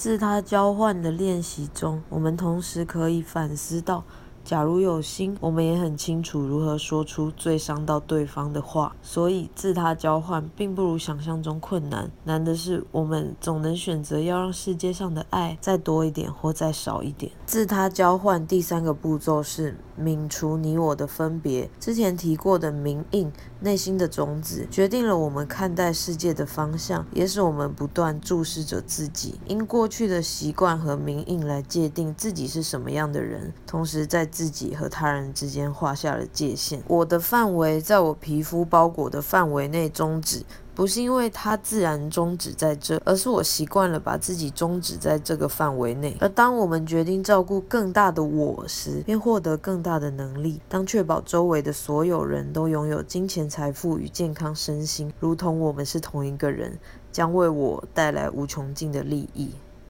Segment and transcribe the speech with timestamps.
[0.00, 4.02] 自他交换的练习中，我们同时可以反思到。
[4.42, 8.96] 假如有心，我们也很清楚如何说出最伤到对方的话。
[9.02, 17.30] 所以，自他交换并不如想象中困难，难的是我们总能选择要让世界上的爱再多一点或再少一点。
[17.44, 21.68] 自他交换第三个步骤是泯除你我的分别。
[21.78, 23.30] 之前提过的明印，
[23.60, 34.26] 内心的种子决定了我们看待世界的方向，也使我们不断注视着自己，因过去的习惯和明印来界定自己是什么样的人，同时在。
[34.30, 36.80] 自己和他人之间画下了界限。
[36.86, 40.44] 我的范围在我皮肤包裹的范围内终止，
[40.80, 46.16] 不是因为它自然终止在这，而是我习惯了把自己终止在这个范围内。
[46.20, 50.58] 而当我们决定照顾更大的我时，便获得更大的能力。
[50.70, 56.78] 当确保周围的所有人都拥有金钱、财富与健康身心，如同我们是同一个人，
[57.12, 59.50] 将为我带来无穷尽的利益。